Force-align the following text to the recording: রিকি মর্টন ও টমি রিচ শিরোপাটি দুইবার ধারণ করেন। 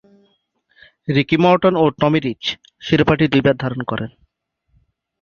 রিকি 1.07 1.37
মর্টন 1.43 1.73
ও 1.75 1.85
টমি 1.99 2.19
রিচ 2.19 2.43
শিরোপাটি 2.81 3.25
দুইবার 3.27 3.55
ধারণ 3.57 3.81
করেন। 3.83 4.11